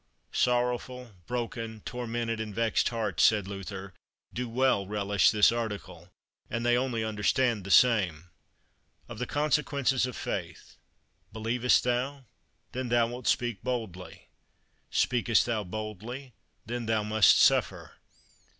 Sorrowful, 0.33 1.11
broken, 1.27 1.81
tormented, 1.81 2.39
and 2.39 2.55
vexed 2.55 2.89
hearts, 2.89 3.21
said 3.23 3.47
Luther, 3.47 3.93
do 4.33 4.49
well 4.49 4.87
relish 4.87 5.29
this 5.29 5.51
article, 5.51 6.09
and 6.49 6.65
they 6.65 6.75
only 6.75 7.03
understand 7.03 7.63
the 7.63 7.69
same. 7.69 8.23
Of 9.07 9.19
the 9.19 9.27
Consequences 9.27 10.07
of 10.07 10.15
Faith. 10.17 10.77
Believest 11.31 11.83
thou? 11.83 12.25
then 12.71 12.89
thou 12.89 13.09
wilt 13.09 13.27
speak 13.27 13.61
boldly. 13.61 14.29
Speakest 14.89 15.45
thou 15.45 15.63
boldly? 15.63 16.33
then 16.65 16.87
thou 16.87 17.03
must 17.03 17.37
suffer. 17.39 17.97